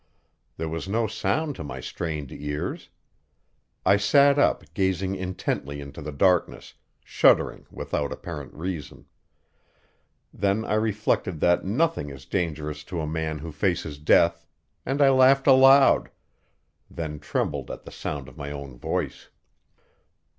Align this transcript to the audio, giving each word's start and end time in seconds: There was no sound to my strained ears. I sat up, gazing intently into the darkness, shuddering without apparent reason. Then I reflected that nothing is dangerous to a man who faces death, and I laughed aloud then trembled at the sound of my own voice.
There 0.57 0.67
was 0.67 0.89
no 0.89 1.05
sound 1.05 1.55
to 1.57 1.63
my 1.63 1.79
strained 1.79 2.31
ears. 2.31 2.89
I 3.85 3.97
sat 3.97 4.39
up, 4.39 4.63
gazing 4.73 5.13
intently 5.13 5.79
into 5.79 6.01
the 6.01 6.11
darkness, 6.11 6.73
shuddering 7.03 7.67
without 7.69 8.11
apparent 8.11 8.51
reason. 8.55 9.05
Then 10.33 10.65
I 10.65 10.73
reflected 10.73 11.39
that 11.41 11.65
nothing 11.65 12.09
is 12.09 12.25
dangerous 12.25 12.83
to 12.85 12.99
a 12.99 13.05
man 13.05 13.37
who 13.37 13.51
faces 13.51 13.99
death, 13.99 14.47
and 14.87 15.03
I 15.03 15.11
laughed 15.11 15.45
aloud 15.45 16.09
then 16.89 17.19
trembled 17.19 17.69
at 17.69 17.83
the 17.83 17.91
sound 17.91 18.27
of 18.27 18.35
my 18.35 18.49
own 18.51 18.79
voice. 18.79 19.29